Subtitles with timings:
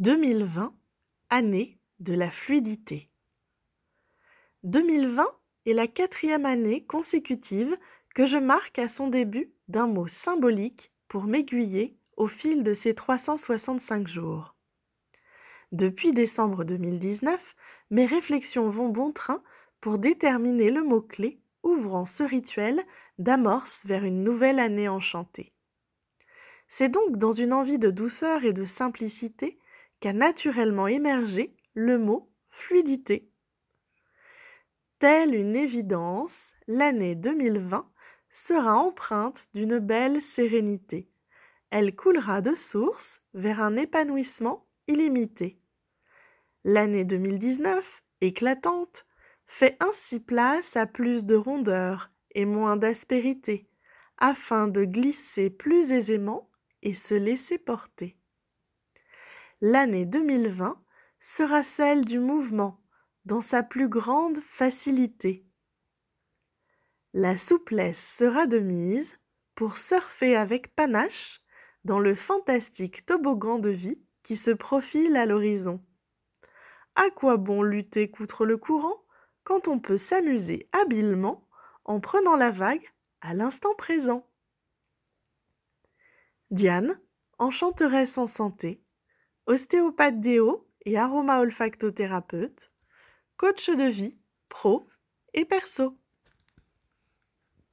[0.00, 0.74] 2020,
[1.28, 3.10] année de la fluidité.
[4.62, 5.26] 2020
[5.66, 7.76] est la quatrième année consécutive
[8.14, 12.94] que je marque à son début d'un mot symbolique pour m'aiguiller au fil de ces
[12.94, 14.56] 365 jours.
[15.70, 17.54] Depuis décembre 2019,
[17.90, 19.42] mes réflexions vont bon train
[19.82, 22.80] pour déterminer le mot-clé ouvrant ce rituel
[23.18, 25.52] d'amorce vers une nouvelle année enchantée.
[26.68, 29.59] C'est donc dans une envie de douceur et de simplicité
[30.00, 33.30] qu'a naturellement émergé le mot fluidité.
[34.98, 37.90] Telle une évidence, l'année 2020
[38.30, 41.10] sera empreinte d'une belle sérénité.
[41.70, 45.60] Elle coulera de source vers un épanouissement illimité.
[46.64, 49.06] L'année 2019, éclatante,
[49.46, 53.68] fait ainsi place à plus de rondeur et moins d'aspérité,
[54.18, 56.50] afin de glisser plus aisément
[56.82, 58.19] et se laisser porter
[59.60, 60.82] l'année 2020
[61.18, 62.80] sera celle du mouvement
[63.26, 65.46] dans sa plus grande facilité.
[67.12, 69.18] La souplesse sera de mise
[69.54, 71.42] pour surfer avec panache
[71.84, 75.84] dans le fantastique toboggan de vie qui se profile à l'horizon.
[76.94, 79.04] À quoi bon lutter contre le courant
[79.44, 81.46] quand on peut s'amuser habilement
[81.84, 82.86] en prenant la vague
[83.20, 84.26] à l'instant présent?
[86.50, 86.98] Diane,
[87.38, 88.82] enchanteresse en santé,
[89.50, 92.72] ostéopathe déo et aroma olfactothérapeute,
[93.36, 94.86] coach de vie, pro
[95.34, 95.99] et perso.